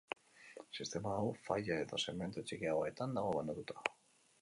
[0.77, 3.91] Sistema hau faila edo segmentu txikiagoetan dago banatuta.